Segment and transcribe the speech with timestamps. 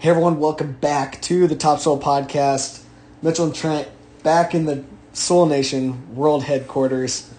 [0.00, 2.82] Hey everyone, welcome back to the Top Soil Podcast.
[3.20, 3.86] Mitchell and Trent
[4.22, 7.30] back in the Soil Nation World Headquarters.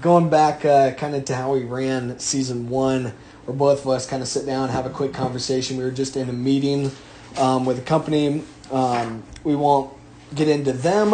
[0.00, 3.12] Going back uh, kind of to how we ran season one,
[3.44, 5.76] where both of us kind of sit down, and have a quick conversation.
[5.76, 6.92] We were just in a meeting
[7.36, 8.42] um, with a company.
[8.72, 9.92] Um, we won't
[10.34, 11.10] get into them,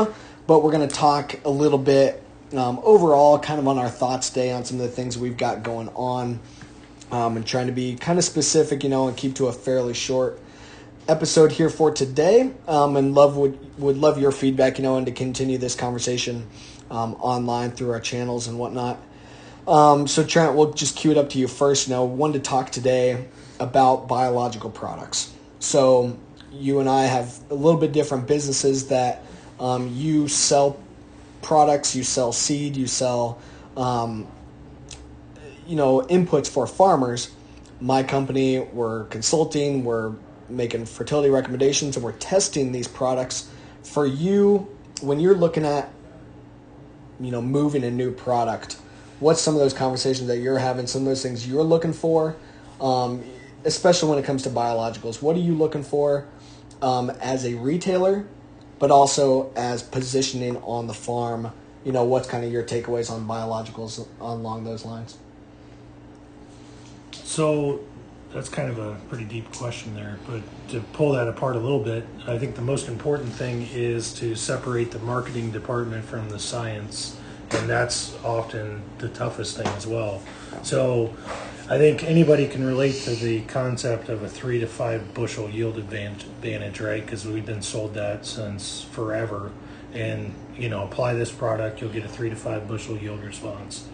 [0.46, 2.22] but we're going to talk a little bit
[2.52, 5.64] um, overall, kind of on our thoughts today on some of the things we've got
[5.64, 6.38] going on
[7.10, 9.94] um, and trying to be kind of specific, you know, and keep to a fairly
[9.94, 10.40] short
[11.08, 12.52] episode here for today.
[12.66, 16.46] Um, and love would would love your feedback, you know, and to continue this conversation
[16.90, 18.98] um, online through our channels and whatnot.
[19.66, 21.88] Um, so Trent, we'll just cue it up to you first.
[21.88, 23.26] You know, one to talk today
[23.58, 25.32] about biological products.
[25.58, 26.16] So
[26.52, 29.22] you and I have a little bit different businesses that
[29.58, 30.78] um, you sell
[31.42, 33.38] products, you sell seed, you sell
[33.76, 34.26] um,
[35.66, 37.30] you know inputs for farmers.
[37.80, 40.12] My company we're consulting we're
[40.48, 43.50] making fertility recommendations and we're testing these products
[43.82, 44.68] for you.
[45.02, 45.90] When you're looking at
[47.20, 48.78] you know moving a new product
[49.18, 52.36] what's some of those conversations that you're having some of those things you're looking for?
[52.80, 53.24] Um,
[53.64, 56.26] especially when it comes to biologicals what are you looking for
[56.82, 58.26] um, as a retailer
[58.78, 61.52] but also as positioning on the farm?
[61.84, 65.16] You know what's kind of your takeaways on biologicals along those lines
[67.26, 67.80] so
[68.32, 70.18] that's kind of a pretty deep question there.
[70.26, 74.14] But to pull that apart a little bit, I think the most important thing is
[74.14, 77.18] to separate the marketing department from the science.
[77.50, 80.22] And that's often the toughest thing as well.
[80.62, 81.14] So
[81.68, 85.78] I think anybody can relate to the concept of a three to five bushel yield
[85.78, 87.04] advantage, right?
[87.04, 89.50] Because we've been sold that since forever.
[89.94, 93.88] And, you know, apply this product, you'll get a three to five bushel yield response.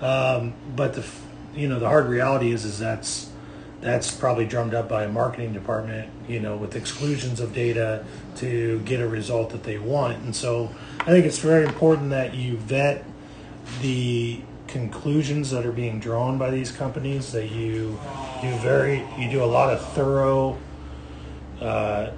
[0.00, 1.04] Um, but the,
[1.54, 3.30] you know, the hard reality is, is that's,
[3.80, 8.04] that's probably drummed up by a marketing department, you know, with exclusions of data
[8.36, 10.22] to get a result that they want.
[10.24, 13.04] And so I think it's very important that you vet
[13.82, 17.98] the conclusions that are being drawn by these companies, that you
[18.40, 20.58] do very, you do a lot of thorough
[21.60, 22.10] uh,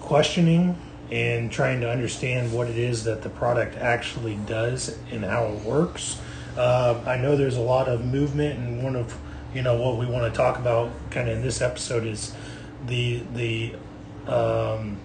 [0.00, 0.76] questioning
[1.10, 5.60] and trying to understand what it is that the product actually does and how it
[5.62, 6.20] works.
[6.56, 9.18] Uh, I know there's a lot of movement, and one of
[9.54, 12.34] you know what we want to talk about kind of in this episode is
[12.86, 13.74] the the
[14.26, 14.98] um,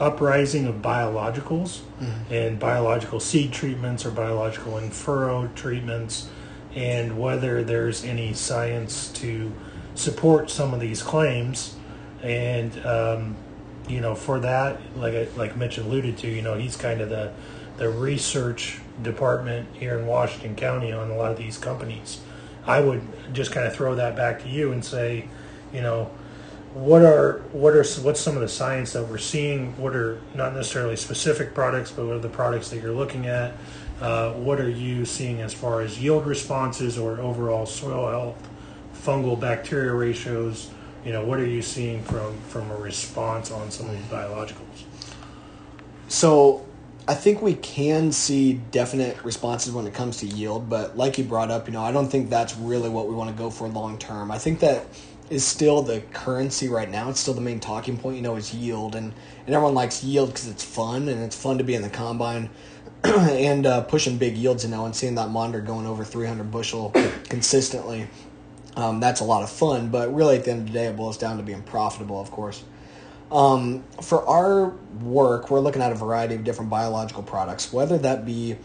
[0.00, 2.32] uprising of biologicals mm-hmm.
[2.32, 6.28] and biological seed treatments or biological in furrow treatments
[6.74, 9.52] and whether there's any science to
[9.94, 11.76] support some of these claims
[12.22, 13.36] and um,
[13.88, 17.32] you know for that like like Mitch alluded to you know he's kind of the
[17.76, 22.20] the research department here in Washington County on a lot of these companies
[22.66, 25.28] I would just kind of throw that back to you and say,
[25.72, 26.10] you know,
[26.74, 29.76] what are what are what's some of the science that we're seeing?
[29.76, 33.54] What are not necessarily specific products, but what are the products that you're looking at?
[34.00, 38.48] Uh, what are you seeing as far as yield responses or overall soil health,
[38.94, 40.70] fungal bacteria ratios?
[41.04, 44.84] You know, what are you seeing from from a response on some of these biologicals?
[46.08, 46.64] So
[47.08, 51.24] I think we can see definite responses when it comes to yield, but like you
[51.24, 53.66] brought up, you know, I don't think that's really what we want to go for
[53.66, 54.30] long term.
[54.30, 54.86] I think that
[55.28, 57.10] is still the currency right now.
[57.10, 59.12] It's still the main talking point, you know, is yield, and
[59.46, 62.50] and everyone likes yield because it's fun and it's fun to be in the combine
[63.04, 66.92] and uh, pushing big yields, you know, and seeing that monitor going over 300 bushel
[67.28, 68.06] consistently.
[68.76, 70.96] Um, that's a lot of fun, but really at the end of the day, it
[70.96, 72.62] boils down to being profitable, of course.
[73.32, 74.68] Um, for our
[75.00, 78.58] work, we're looking at a variety of different biological products, whether that be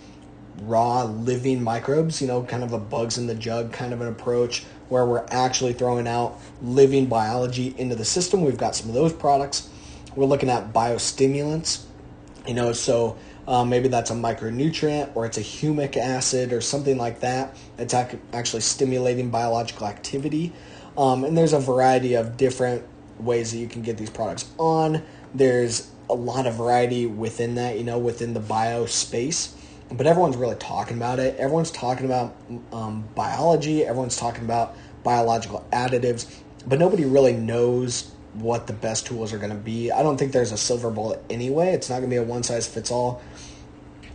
[0.61, 4.09] raw living microbes, you know, kind of a bugs in the jug kind of an
[4.09, 8.43] approach where we're actually throwing out living biology into the system.
[8.43, 9.69] We've got some of those products.
[10.15, 11.83] We're looking at biostimulants,
[12.45, 13.17] you know, so
[13.47, 17.55] um, maybe that's a micronutrient or it's a humic acid or something like that.
[17.77, 20.51] It's ac- actually stimulating biological activity.
[20.97, 22.83] Um, and there's a variety of different
[23.19, 25.03] ways that you can get these products on.
[25.33, 29.55] There's a lot of variety within that, you know, within the bio space.
[29.91, 31.37] But everyone's really talking about it.
[31.37, 32.35] Everyone's talking about
[32.73, 33.85] um, biology.
[33.85, 36.33] Everyone's talking about biological additives.
[36.65, 39.91] But nobody really knows what the best tools are going to be.
[39.91, 41.69] I don't think there's a silver bullet anyway.
[41.69, 43.21] It's not going to be a one size fits all.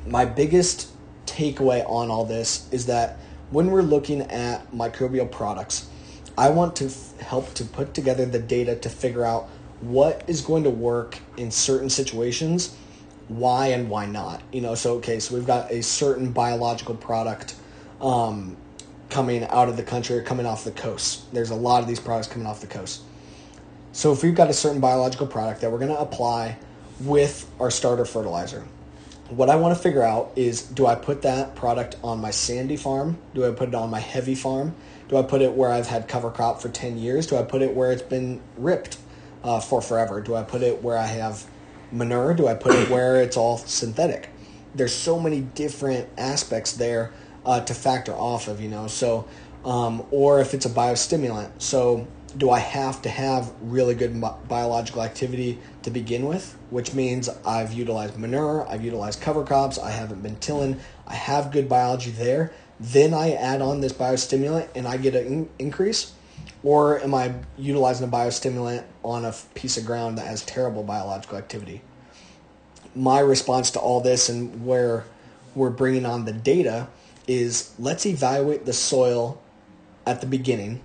[0.06, 0.88] My biggest
[1.26, 3.18] takeaway on all this is that
[3.50, 5.88] when we're looking at microbial products,
[6.36, 9.48] I want to f- help to put together the data to figure out
[9.80, 12.74] what is going to work in certain situations,
[13.28, 14.42] why and why not.
[14.52, 17.56] You know, so okay, so we've got a certain biological product
[18.00, 18.56] um,
[19.10, 21.32] coming out of the country or coming off the coast.
[21.34, 23.02] There's a lot of these products coming off the coast.
[23.92, 26.56] So if we've got a certain biological product that we're going to apply
[27.00, 28.64] with our starter fertilizer,
[29.28, 32.76] what I want to figure out is do I put that product on my sandy
[32.76, 33.18] farm?
[33.34, 34.74] Do I put it on my heavy farm?
[35.12, 37.26] Do I put it where I've had cover crop for 10 years?
[37.26, 38.96] Do I put it where it's been ripped
[39.44, 40.22] uh, for forever?
[40.22, 41.44] Do I put it where I have
[41.90, 42.32] manure?
[42.32, 44.30] Do I put it where it's all synthetic?
[44.74, 47.12] There's so many different aspects there
[47.44, 48.86] uh, to factor off of, you know.
[48.86, 49.28] So,
[49.66, 51.60] um, or if it's a biostimulant.
[51.60, 52.06] So,
[52.38, 54.18] do I have to have really good
[54.48, 56.56] biological activity to begin with?
[56.70, 61.52] Which means I've utilized manure, I've utilized cover crops, I haven't been tilling, I have
[61.52, 62.54] good biology there.
[62.82, 66.12] Then I add on this biostimulant and I get an in- increase.
[66.64, 71.38] Or am I utilizing a biostimulant on a piece of ground that has terrible biological
[71.38, 71.80] activity?
[72.94, 75.04] My response to all this and where
[75.54, 76.88] we're bringing on the data
[77.28, 79.40] is let's evaluate the soil
[80.04, 80.80] at the beginning,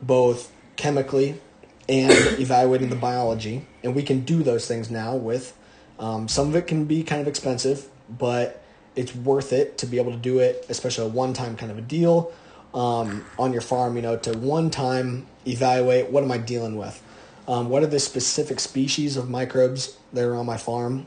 [0.00, 1.40] both chemically
[1.88, 3.66] and evaluating the biology.
[3.84, 5.56] And we can do those things now with
[6.00, 8.61] um, some of it can be kind of expensive, but
[8.96, 11.78] it's worth it to be able to do it, especially a one time kind of
[11.78, 12.32] a deal
[12.74, 17.02] um, on your farm, you know, to one time evaluate what am I dealing with?
[17.48, 21.06] Um, what are the specific species of microbes that are on my farm?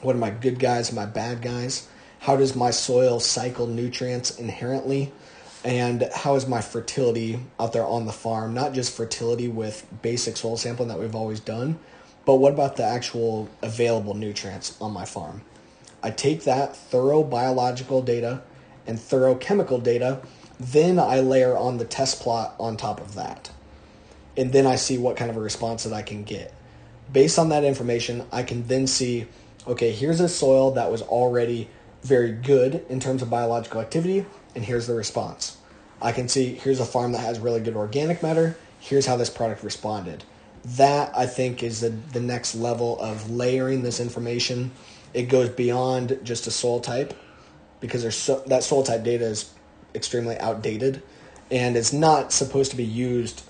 [0.00, 1.88] What are my good guys my bad guys?
[2.20, 5.12] How does my soil cycle nutrients inherently?
[5.64, 8.54] And how is my fertility out there on the farm?
[8.54, 11.78] Not just fertility with basic soil sampling that we've always done,
[12.24, 15.42] but what about the actual available nutrients on my farm?
[16.02, 18.42] I take that thorough biological data
[18.86, 20.20] and thorough chemical data
[20.58, 23.50] then I layer on the test plot on top of that.
[24.36, 26.54] And then I see what kind of a response that I can get.
[27.12, 29.26] Based on that information, I can then see
[29.66, 31.68] okay, here's a soil that was already
[32.02, 35.56] very good in terms of biological activity, and here's the response.
[36.00, 39.30] I can see here's a farm that has really good organic matter, here's how this
[39.30, 40.22] product responded.
[40.64, 44.70] That I think is the, the next level of layering this information.
[45.16, 47.14] It goes beyond just a soil type
[47.80, 49.50] because there's so, that soil type data is
[49.94, 51.02] extremely outdated
[51.50, 53.42] and it's not supposed to be used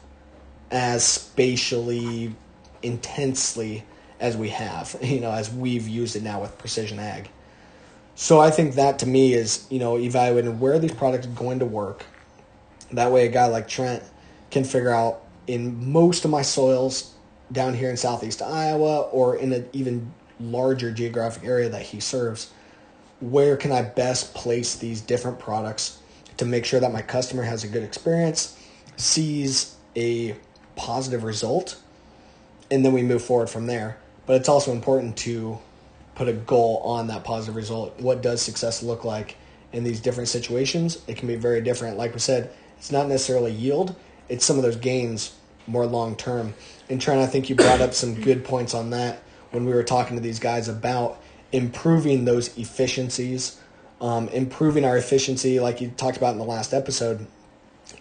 [0.71, 2.37] as spatially
[2.85, 3.85] intensely
[4.21, 7.29] as we have, you know, as we've used it now with precision ag.
[8.15, 11.59] So I think that to me is, you know, evaluating where these products are going
[11.59, 12.05] to work.
[12.93, 14.05] That way a guy like Trent
[14.53, 17.13] can figure out in most of my soils
[17.51, 22.51] down here in southeast Iowa or in an even larger geographic area that he serves,
[23.21, 25.99] where can I best place these different products
[26.37, 28.61] to make sure that my customer has a good experience,
[28.97, 30.37] sees a
[30.75, 31.81] positive result,
[32.71, 33.99] and then we move forward from there.
[34.27, 35.59] But it's also important to
[36.15, 37.99] put a goal on that positive result.
[38.01, 39.37] What does success look like
[39.73, 41.03] in these different situations?
[41.07, 41.97] It can be very different.
[41.97, 43.95] Like we said, it's not necessarily yield,
[44.29, 45.35] it's some of those gains
[45.67, 46.55] more long term.
[46.89, 49.23] And Trent, I think you brought up some good points on that
[49.57, 51.21] when we were talking to these guys about
[51.51, 53.59] improving those efficiencies
[54.01, 57.27] um, improving our efficiency, like you talked about in the last episode,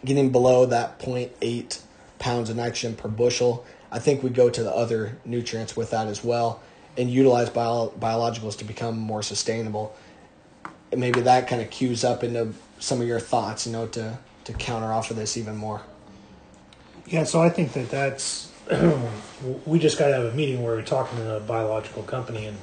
[0.03, 1.79] getting below that 0.8
[2.19, 3.65] pounds of nitrogen per bushel.
[3.91, 6.61] I think we go to the other nutrients with that as well
[6.97, 9.95] and utilize bio- biologicals to become more sustainable.
[10.91, 14.17] And maybe that kind of cues up into some of your thoughts, you know, to,
[14.45, 15.81] to counter off of this even more.
[17.05, 18.51] Yeah, so I think that that's,
[19.65, 22.45] we just got to have a meeting where we're talking to a biological company.
[22.45, 22.57] And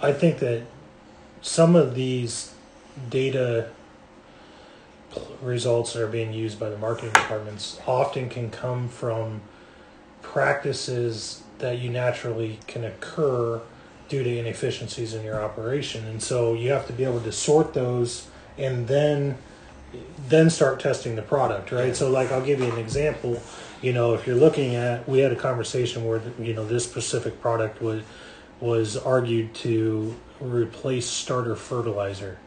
[0.00, 0.62] I think that
[1.42, 2.54] some of these
[3.10, 3.70] data
[5.42, 9.42] results that are being used by the marketing departments often can come from
[10.22, 13.60] practices that you naturally can occur
[14.08, 16.06] due to inefficiencies in your operation.
[16.06, 18.28] And so you have to be able to sort those
[18.58, 19.38] and then
[20.28, 21.94] then start testing the product right?
[21.96, 23.40] So like i'll give you an example
[23.82, 27.40] you know if you're looking at we had a conversation where you know this specific
[27.40, 28.02] product was
[28.60, 32.38] was argued to replace starter fertilizer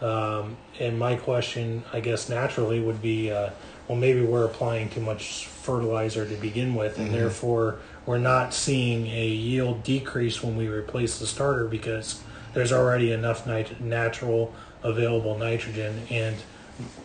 [0.00, 3.50] um, and my question, I guess, naturally would be, uh,
[3.86, 7.16] well, maybe we're applying too much fertilizer to begin with, and mm-hmm.
[7.16, 12.22] therefore we're not seeing a yield decrease when we replace the starter because
[12.54, 16.36] there's already enough nit- natural available nitrogen and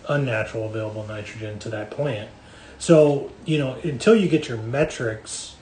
[0.08, 2.30] unnatural available nitrogen to that plant.
[2.78, 5.56] So, you know, until you get your metrics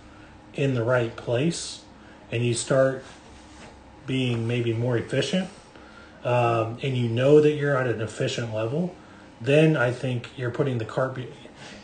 [0.54, 1.82] in the right place
[2.32, 3.04] and you start
[4.06, 5.50] being maybe more efficient
[6.24, 8.96] um, and you know that you're at an efficient level,
[9.42, 11.16] then I think you're putting the cart.
[11.16, 11.30] Be-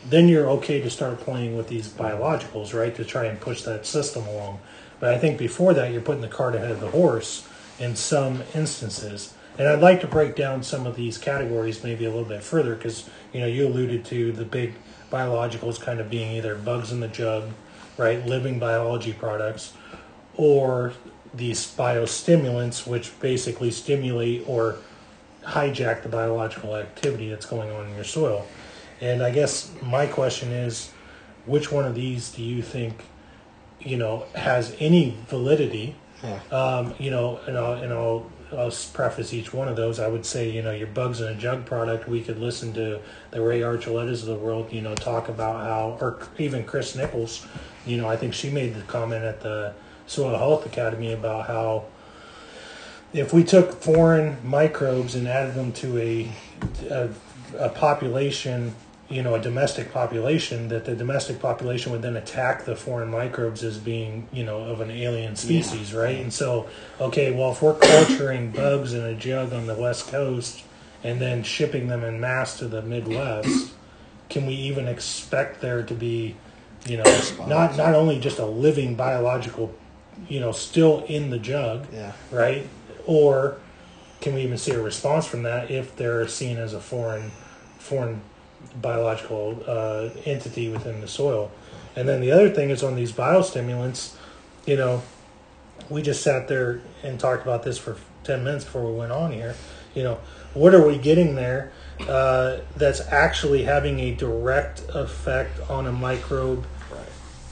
[0.08, 3.86] then you're okay to start playing with these biologicals, right, to try and push that
[3.86, 4.60] system along.
[4.98, 7.46] But I think before that, you're putting the cart ahead of the horse
[7.78, 9.34] in some instances.
[9.58, 12.74] And I'd like to break down some of these categories maybe a little bit further
[12.74, 14.74] because you know you alluded to the big
[15.10, 17.50] biologicals kind of being either bugs in the jug
[18.00, 18.24] right?
[18.26, 19.74] Living biology products,
[20.34, 20.94] or
[21.34, 24.78] these biostimulants, which basically stimulate or
[25.44, 28.46] hijack the biological activity that's going on in your soil.
[29.00, 30.92] And I guess my question is,
[31.46, 33.04] which one of these do you think,
[33.80, 35.94] you know, has any validity?
[36.22, 36.40] Yeah.
[36.50, 40.00] Um, you know, and I'll, and I'll, I'll preface each one of those.
[40.00, 42.08] I would say, you know, your bugs in a jug product.
[42.08, 45.98] We could listen to the Ray Archuletas of the world, you know, talk about how,
[46.00, 47.46] or even Kris Nichols.
[47.86, 49.74] You know, I think she made the comment at the
[50.06, 51.84] Soil Health Academy about how
[53.12, 56.32] if we took foreign microbes and added them to a,
[56.88, 57.10] a,
[57.58, 58.74] a population
[59.10, 63.62] you know a domestic population that the domestic population would then attack the foreign microbes
[63.64, 66.16] as being you know of an alien species right?
[66.18, 66.68] And so
[67.00, 70.62] okay well if we're culturing bugs in a jug on the west coast
[71.02, 73.72] and then shipping them in mass to the midwest
[74.28, 76.36] can we even expect there to be
[76.86, 79.74] you know not not only just a living biological
[80.28, 82.12] you know still in the jug Yeah.
[82.30, 82.66] right?
[83.06, 83.56] Or
[84.20, 87.32] can we even see a response from that if they're seen as a foreign
[87.78, 88.20] foreign
[88.80, 91.50] biological uh, entity within the soil.
[91.96, 94.14] And then the other thing is on these biostimulants,
[94.66, 95.02] you know,
[95.88, 99.32] we just sat there and talked about this for 10 minutes before we went on
[99.32, 99.54] here.
[99.94, 100.18] You know,
[100.54, 106.64] what are we getting there uh, that's actually having a direct effect on a microbe?
[106.90, 107.08] Right.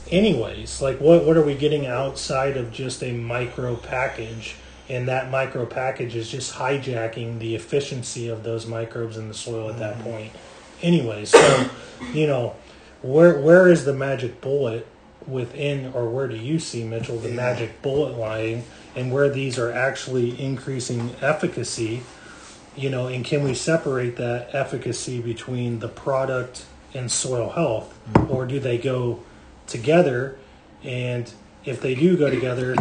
[0.09, 4.55] Anyways, like what, what are we getting outside of just a micro package?
[4.87, 9.69] And that micro package is just hijacking the efficiency of those microbes in the soil
[9.69, 10.31] at that point
[10.81, 11.25] anyway.
[11.25, 11.69] So,
[12.13, 12.55] you know,
[13.01, 14.87] where where is the magic bullet
[15.27, 17.35] within, or where do you see Mitchell the Yeah.
[17.35, 18.63] magic bullet lying,
[18.95, 22.01] and where these are actually increasing efficacy?
[22.75, 28.31] You know, and can we separate that efficacy between the product and soil health, mm-hmm.
[28.31, 29.19] or do they go
[29.67, 30.37] together?
[30.83, 31.31] And
[31.65, 32.75] if they do go together,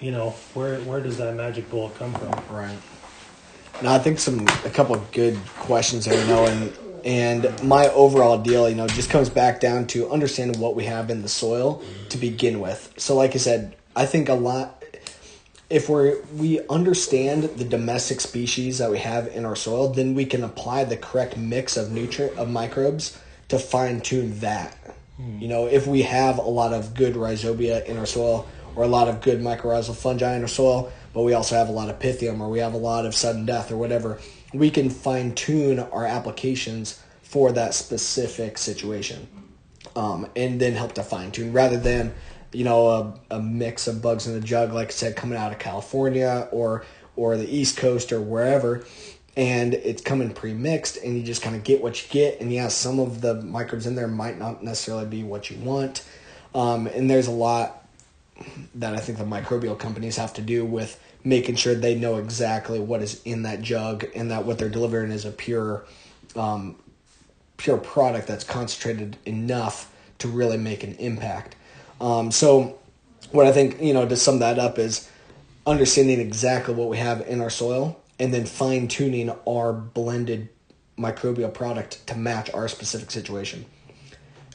[0.00, 2.32] you know, where where does that magic bullet come from?
[2.54, 2.76] Right.
[3.82, 6.72] No, I think some a couple of good questions there, you know, and
[7.06, 11.08] and my overall deal, you know, just comes back down to understanding what we have
[11.08, 12.08] in the soil mm-hmm.
[12.08, 12.92] to begin with.
[12.96, 14.82] So, like I said, I think a lot.
[15.70, 20.24] If we're we understand the domestic species that we have in our soil, then we
[20.24, 24.76] can apply the correct mix of nutrient of microbes to fine tune that.
[25.16, 25.38] Hmm.
[25.38, 28.88] You know, if we have a lot of good rhizobia in our soil or a
[28.88, 31.98] lot of good mycorrhizal fungi in our soil, but we also have a lot of
[31.98, 34.20] pythium or we have a lot of sudden death or whatever,
[34.58, 39.26] we can fine tune our applications for that specific situation
[39.94, 42.14] um, and then help to fine tune rather than
[42.52, 45.52] you know a, a mix of bugs in a jug like I said coming out
[45.52, 46.84] of California or
[47.16, 48.84] or the East Coast or wherever
[49.36, 52.68] and it's coming pre-mixed and you just kind of get what you get and yeah
[52.68, 56.04] some of the microbes in there might not necessarily be what you want.
[56.54, 57.86] Um, and there's a lot
[58.74, 62.78] that I think the microbial companies have to do with making sure they know exactly
[62.78, 65.84] what is in that jug and that what they're delivering is a pure
[66.36, 66.76] um,
[67.56, 71.56] pure product that's concentrated enough to really make an impact.
[72.00, 72.78] Um, so,
[73.32, 75.10] what I think, you know, to sum that up is
[75.66, 80.48] understanding exactly what we have in our soil and then fine tuning our blended
[80.96, 83.64] microbial product to match our specific situation.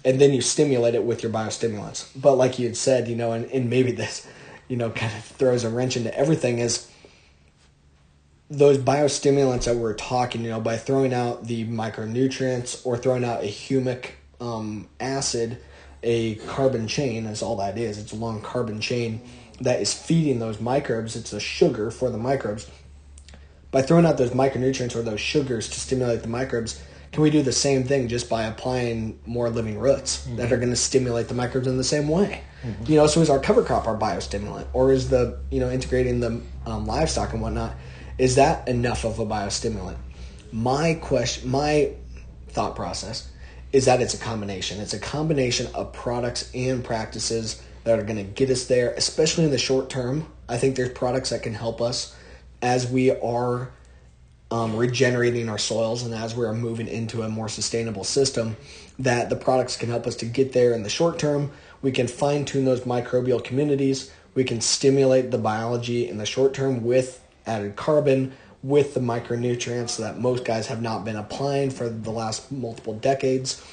[0.05, 2.09] And then you stimulate it with your biostimulants.
[2.15, 4.25] But, like you had said, you know, and, and maybe this,
[4.71, 6.89] you know, kind of throws a wrench into everything is
[8.49, 13.43] those biostimulants that we're talking, you know, by throwing out the micronutrients or throwing out
[13.43, 15.57] a humic um, acid,
[16.03, 17.97] a carbon chain is all that is.
[17.97, 19.21] It's a long carbon chain
[19.61, 21.15] that is feeding those microbes.
[21.15, 22.69] It's a sugar for the microbes.
[23.69, 26.81] By throwing out those micronutrients or those sugars to stimulate the microbes,
[27.11, 30.69] can we do the same thing just by applying more living roots that are going
[30.69, 32.41] to stimulate the microbes in the same way?
[32.87, 36.19] You know, so is our cover crop our biostimulant, or is the you know integrating
[36.19, 37.75] the um, livestock and whatnot?
[38.17, 39.97] Is that enough of a biostimulant?
[40.51, 41.93] My question, my
[42.49, 43.29] thought process
[43.73, 44.79] is that it's a combination.
[44.79, 49.45] It's a combination of products and practices that are going to get us there, especially
[49.45, 50.27] in the short term.
[50.47, 52.15] I think there's products that can help us
[52.61, 53.71] as we are
[54.51, 58.57] um, regenerating our soils and as we're moving into a more sustainable system,
[58.99, 61.51] that the products can help us to get there in the short term.
[61.81, 64.11] We can fine tune those microbial communities.
[64.35, 69.97] We can stimulate the biology in the short term with added carbon, with the micronutrients
[69.97, 73.63] that most guys have not been applying for the last multiple decades.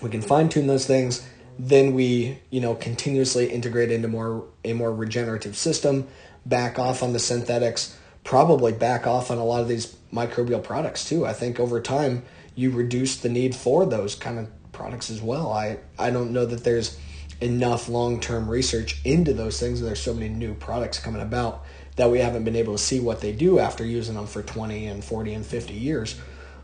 [0.00, 1.26] We can fine tune those things.
[1.58, 6.08] Then we, you know, continuously integrate into more a more regenerative system,
[6.46, 11.08] back off on the synthetics, probably back off on a lot of these microbial products
[11.08, 11.24] too.
[11.26, 15.52] I think over time you reduce the need for those kind of products as well.
[15.52, 16.98] I I don't know that there's
[17.40, 19.80] enough long term research into those things.
[19.80, 21.64] There's so many new products coming about
[21.96, 24.86] that we haven't been able to see what they do after using them for 20
[24.86, 26.20] and 40 and 50 years.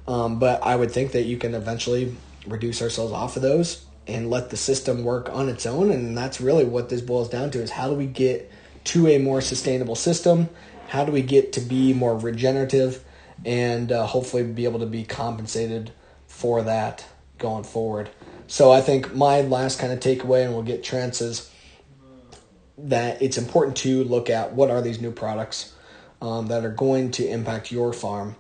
[0.08, 4.28] Um, but I would think that you can eventually reduce ourselves off of those and
[4.28, 5.90] let the system work on its own.
[5.92, 8.50] And that's really what this boils down to is how do we get
[8.84, 10.48] to a more sustainable system?
[10.90, 13.04] How do we get to be more regenerative
[13.44, 15.92] and uh, hopefully be able to be compensated
[16.26, 17.06] for that
[17.38, 18.10] going forward?
[18.48, 21.48] So I think my last kind of takeaway, and we'll get Trent's, is
[22.76, 25.72] that it's important to look at what are these new products
[26.20, 28.34] um, that are going to impact your farm.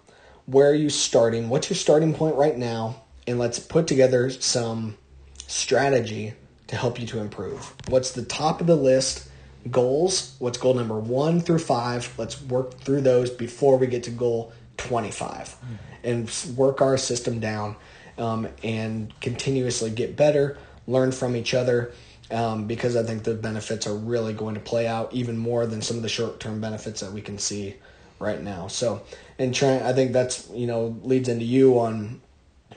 [0.46, 1.50] Where are you starting?
[1.50, 3.04] What's your starting point right now?
[3.28, 4.98] And let's put together some
[5.46, 6.32] strategy
[6.66, 7.72] to help you to improve.
[7.86, 9.29] What's the top of the list?
[9.70, 10.36] Goals.
[10.38, 12.12] What's goal number one through five?
[12.16, 15.74] Let's work through those before we get to goal 25 mm-hmm.
[16.04, 17.76] and work our system down
[18.16, 21.92] um, and continuously get better, learn from each other,
[22.30, 25.82] um, because I think the benefits are really going to play out even more than
[25.82, 27.76] some of the short term benefits that we can see
[28.18, 28.68] right now.
[28.68, 29.02] So,
[29.38, 32.20] and Trent, I think that's you know leads into you on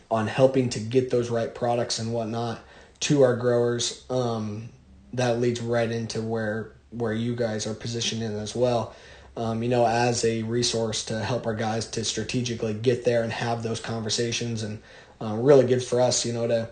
[0.09, 2.61] on helping to get those right products and whatnot
[3.01, 4.05] to our growers.
[4.09, 4.69] Um,
[5.13, 8.95] that leads right into where where you guys are positioned in as well.
[9.35, 13.31] Um, you know, as a resource to help our guys to strategically get there and
[13.31, 14.79] have those conversations and
[15.19, 16.69] uh, really good for us, you know, to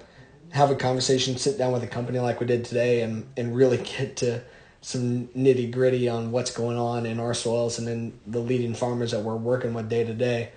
[0.51, 3.77] have a conversation, sit down with a company like we did today, and and really
[3.77, 4.43] get to
[4.81, 9.11] some nitty gritty on what's going on in our soils and in the leading farmers
[9.11, 10.51] that we're working with day to day.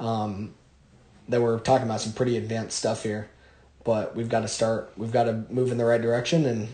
[0.00, 0.54] Um,
[1.28, 3.28] that we're talking about some pretty advanced stuff here,
[3.84, 4.92] but we've got to start.
[4.96, 6.68] We've got to move in the right direction, and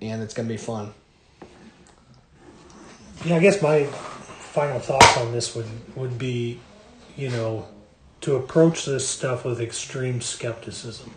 [0.00, 0.92] and it's going to be fun.
[3.24, 5.66] Yeah, I guess my final thoughts on this would
[5.96, 6.58] would be,
[7.16, 7.68] you know,
[8.22, 11.12] to approach this stuff with extreme skepticism.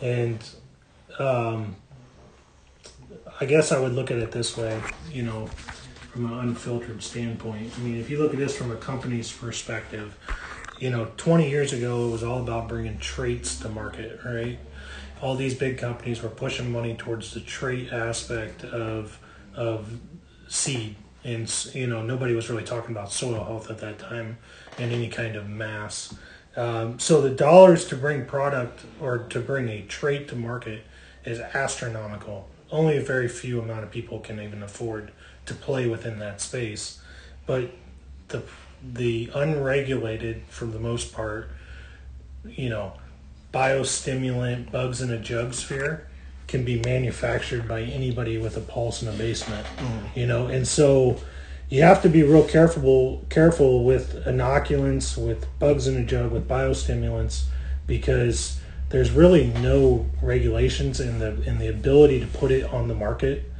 [0.00, 0.38] And
[1.18, 1.76] um,
[3.40, 4.80] I guess I would look at it this way,
[5.12, 7.72] you know, from an unfiltered standpoint.
[7.76, 10.16] I mean, if you look at this from a company's perspective,
[10.78, 14.58] you know, 20 years ago, it was all about bringing traits to market, right?
[15.20, 19.18] All these big companies were pushing money towards the trait aspect of
[19.54, 19.98] of
[20.48, 24.38] seed, and you know, nobody was really talking about soil health at that time
[24.78, 26.14] in any kind of mass.
[26.56, 30.82] Um, so the dollars to bring product or to bring a trait to market
[31.24, 32.48] is astronomical.
[32.70, 35.12] Only a very few amount of people can even afford
[35.46, 37.00] to play within that space.
[37.46, 37.70] But
[38.28, 38.42] the
[38.82, 41.50] the unregulated, for the most part,
[42.44, 42.92] you know,
[43.58, 46.06] biostimulant bugs in a jug sphere
[46.46, 49.66] can be manufactured by anybody with a pulse in a basement.
[49.76, 50.16] Mm.
[50.16, 51.20] You know, and so
[51.68, 56.48] you have to be real careful careful with inoculants, with bugs in a jug, with
[56.48, 57.44] biostimulants,
[57.86, 62.94] because there's really no regulations and the and the ability to put it on the
[62.94, 63.50] market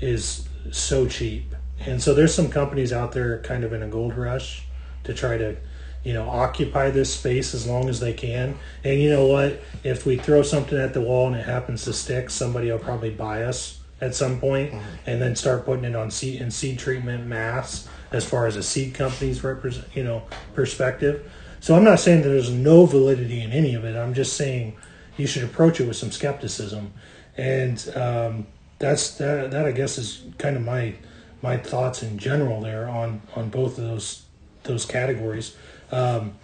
[0.00, 1.54] is so cheap.
[1.86, 4.64] And so there's some companies out there kind of in a gold rush
[5.04, 5.56] to try to,
[6.04, 8.58] you know, occupy this space as long as they can.
[8.84, 9.60] And you know what?
[9.84, 13.10] If we throw something at the wall and it happens to stick, somebody will probably
[13.10, 14.78] buy us at some mm-hmm.
[15.06, 18.62] and then start putting it on seed and seed treatment mass as far as a
[18.62, 21.30] seed company's represent you know perspective.
[21.60, 23.96] So I'm not saying that there's no validity in any of it.
[23.96, 24.76] I'm just saying
[25.16, 26.92] you should approach it with some skepticism,
[27.36, 28.46] and um,
[28.80, 29.52] that's that.
[29.52, 30.94] That I guess is kind of my
[31.40, 34.24] my thoughts in general there on on both of those
[34.64, 35.56] those categories.
[35.92, 36.38] Um,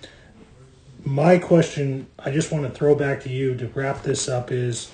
[1.04, 4.90] my question, I just want to throw back to you to wrap this up is,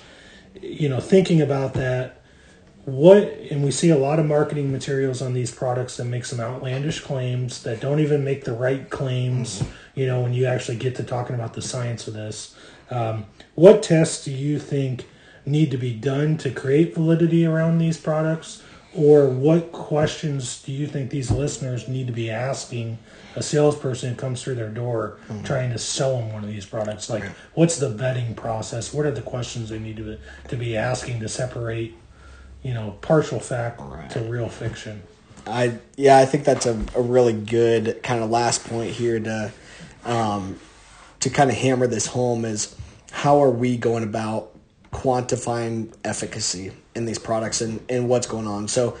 [0.61, 2.21] you know, thinking about that
[2.85, 6.39] what and we see a lot of marketing materials on these products that make some
[6.39, 9.63] outlandish claims that don't even make the right claims
[9.95, 12.55] you know when you actually get to talking about the science of this.
[12.91, 15.07] Um, what tests do you think
[15.45, 18.61] need to be done to create validity around these products
[18.95, 22.97] or what questions do you think these listeners need to be asking
[23.35, 25.43] a salesperson who comes through their door mm-hmm.
[25.43, 29.11] trying to sell them one of these products like what's the vetting process what are
[29.11, 31.93] the questions they need to, to be asking to separate
[32.65, 34.09] you know, partial fact right.
[34.09, 35.03] to real fiction.
[35.45, 39.51] I yeah, I think that's a, a really good kind of last point here to
[40.03, 40.59] um,
[41.19, 42.75] to kind of hammer this home is
[43.11, 44.51] how are we going about
[44.95, 48.67] quantifying efficacy in these products and, and what's going on.
[48.69, 48.97] So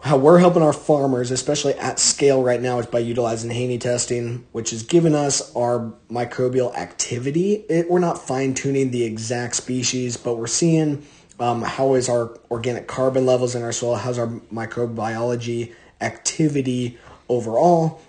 [0.00, 4.46] how we're helping our farmers, especially at scale right now, is by utilizing Haney testing,
[4.52, 7.64] which has given us our microbial activity.
[7.68, 11.04] It, we're not fine tuning the exact species, but we're seeing
[11.38, 13.96] um, how is our organic carbon levels in our soil?
[13.96, 16.96] How's our microbiology activity
[17.28, 18.00] overall?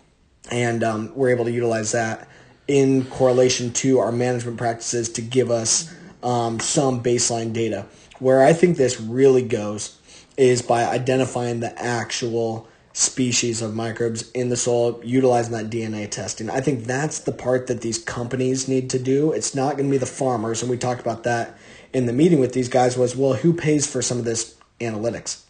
[0.49, 2.27] And um, we're able to utilize that
[2.67, 7.85] in correlation to our management practices to give us um, some baseline data.
[8.19, 9.97] Where I think this really goes
[10.37, 16.49] is by identifying the actual species of microbes in the soil, utilizing that DNA testing.
[16.49, 19.31] I think that's the part that these companies need to do.
[19.31, 21.57] It's not going to be the farmers, and we talked about that
[21.93, 22.97] in the meeting with these guys.
[22.97, 25.43] Was well, who pays for some of this analytics?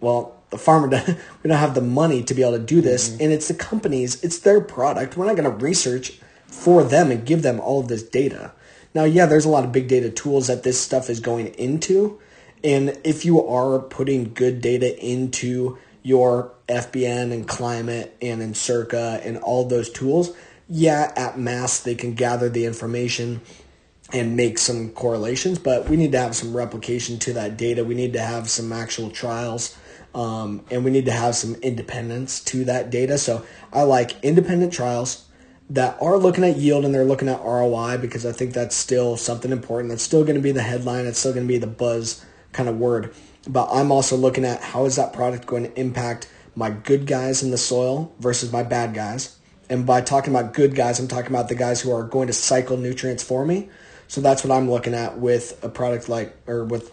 [0.00, 3.08] Well, the farmer doesn't, we don't have the money to be able to do this,
[3.08, 3.22] mm-hmm.
[3.22, 5.16] and it's the companies, it's their product.
[5.16, 8.52] We're not going to research for them and give them all of this data.
[8.94, 12.20] Now, yeah, there's a lot of big data tools that this stuff is going into,
[12.64, 19.38] and if you are putting good data into your FBN and climate and Encirca and
[19.38, 20.34] all those tools,
[20.68, 23.40] yeah, at mass they can gather the information
[24.12, 27.84] and make some correlations, but we need to have some replication to that data.
[27.84, 29.76] We need to have some actual trials.
[30.12, 33.16] Um, and we need to have some independence to that data.
[33.16, 35.26] So I like independent trials
[35.70, 39.16] that are looking at yield and they're looking at ROI because I think that's still
[39.16, 39.90] something important.
[39.90, 41.06] That's still going to be the headline.
[41.06, 43.14] It's still going to be the buzz kind of word
[43.48, 47.42] but I'm also looking at how is that product going to impact my good guys
[47.42, 49.36] in the soil versus my bad guys.
[49.68, 52.32] And by talking about good guys, I'm talking about the guys who are going to
[52.32, 53.68] cycle nutrients for me.
[54.08, 56.92] So that's what I'm looking at with a product like, or with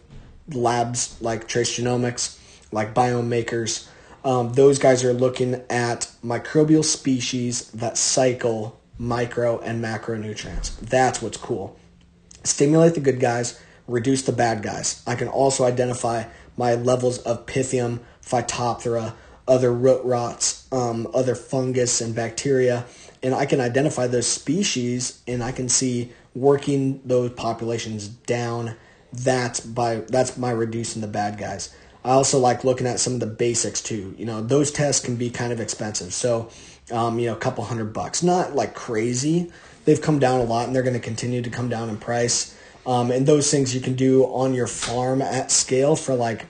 [0.49, 2.37] labs like Trace Genomics,
[2.71, 3.89] like Biome Makers.
[4.27, 10.77] Um, those guys are looking at microbial species that cycle micro and macronutrients.
[10.81, 11.79] That's what's cool.
[12.43, 15.01] Stimulate the good guys, reduce the bad guys.
[15.07, 16.25] I can also identify
[16.57, 19.13] my levels of Pythium, Phytophthora,
[19.47, 22.83] other root rots, um, other fungus and bacteria,
[23.23, 28.75] and I can identify those species and I can see working those populations down.
[29.13, 31.73] That's by that's my reducing the bad guys.
[32.07, 34.15] I also like looking at some of the basics too.
[34.17, 36.13] You know, those tests can be kind of expensive.
[36.13, 36.49] So,
[36.89, 39.51] um, you know, a couple hundred bucks, not like crazy.
[39.83, 42.57] They've come down a lot and they're going to continue to come down in price.
[42.85, 46.45] Um, and those things you can do on your farm at scale for like,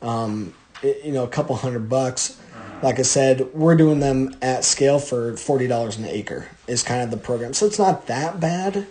[0.00, 2.40] um, you know, a couple hundred bucks.
[2.82, 7.02] Like I said, we're doing them at scale for forty dollars an acre is kind
[7.02, 7.52] of the program.
[7.52, 8.86] So it's not that bad,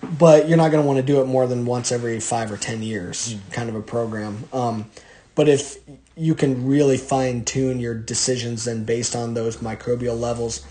[0.00, 2.56] but you're not going to want to do it more than once every five or
[2.56, 3.52] ten years, mm.
[3.52, 4.44] kind of a program.
[4.52, 4.90] Um,
[5.34, 5.78] but if
[6.16, 10.64] you can really fine tune your decisions then based on those microbial levels,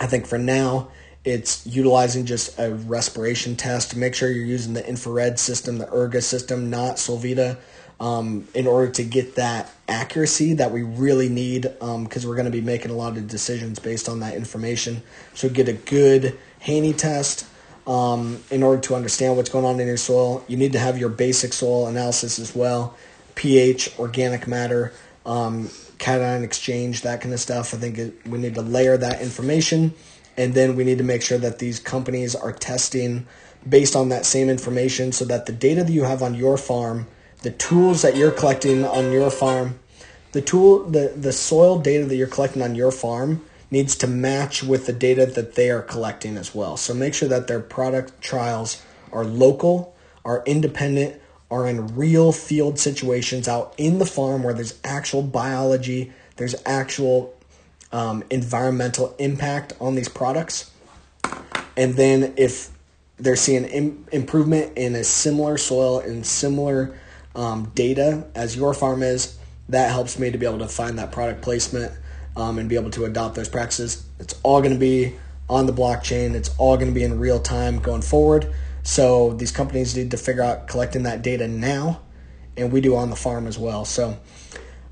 [0.00, 0.88] I think for now
[1.24, 6.22] it's utilizing just a respiration test make sure you're using the infrared system, the IRGA
[6.22, 7.56] system, not Solvita,
[8.00, 12.44] um, in order to get that accuracy that we really need because um, we're going
[12.44, 15.02] to be making a lot of decisions based on that information.
[15.34, 17.46] So get a good Haney test.
[17.86, 20.96] Um, in order to understand what's going on in your soil, you need to have
[20.96, 22.96] your basic soil analysis as well,
[23.34, 24.92] pH, organic matter,
[25.26, 27.74] um, cation exchange, that kind of stuff.
[27.74, 29.94] I think it, we need to layer that information
[30.36, 33.26] and then we need to make sure that these companies are testing
[33.68, 37.06] based on that same information so that the data that you have on your farm,
[37.42, 39.78] the tools that you're collecting on your farm,
[40.32, 44.62] the tool the, the soil data that you're collecting on your farm needs to match
[44.62, 46.76] with the data that they are collecting as well.
[46.76, 49.94] So make sure that their product trials are local,
[50.24, 51.20] are independent,
[51.54, 57.32] are in real field situations out in the farm where there's actual biology, there's actual
[57.92, 60.72] um, environmental impact on these products.
[61.76, 62.70] And then if
[63.18, 66.98] they're seeing Im- improvement in a similar soil and similar
[67.36, 69.38] um, data as your farm is,
[69.68, 71.92] that helps me to be able to find that product placement
[72.36, 74.04] um, and be able to adopt those practices.
[74.18, 75.14] It's all going to be
[75.48, 76.34] on the blockchain.
[76.34, 78.52] It's all going to be in real time going forward.
[78.84, 82.02] So these companies need to figure out collecting that data now,
[82.56, 83.84] and we do on the farm as well.
[83.86, 84.18] So,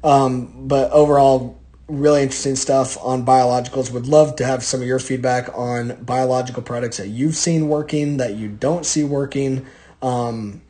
[0.03, 3.93] um, but overall, really interesting stuff on biologicals.
[3.93, 8.17] Would love to have some of your feedback on biological products that you've seen working,
[8.17, 9.67] that you don't see working.
[10.01, 10.63] Um,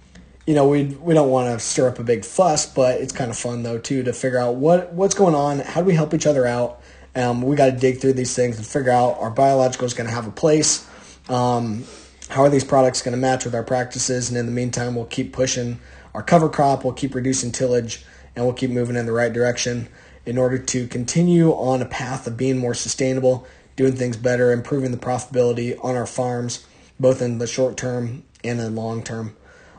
[0.45, 3.31] you know, we we don't want to stir up a big fuss, but it's kind
[3.31, 5.61] of fun though too to figure out what what's going on.
[5.61, 6.83] How do we help each other out?
[7.15, 10.15] Um, we got to dig through these things and figure out our biologicals going to
[10.15, 10.89] have a place.
[11.29, 11.85] Um,
[12.33, 14.31] how are these products going to match with our practices?
[14.31, 15.79] And in the meantime, we'll keep pushing
[16.15, 16.83] our cover crop.
[16.83, 19.89] We'll keep reducing tillage, and we'll keep moving in the right direction
[20.25, 24.93] in order to continue on a path of being more sustainable, doing things better, improving
[24.93, 26.67] the profitability on our farms,
[26.99, 29.37] both in the short term and in the long term.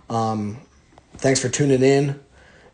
[0.08, 0.60] Um,
[1.16, 2.20] thanks for tuning in.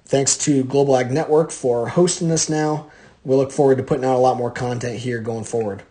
[0.03, 2.91] Thanks to Global Ag Network for hosting this now.
[3.23, 5.83] We look forward to putting out a lot more content here going forward.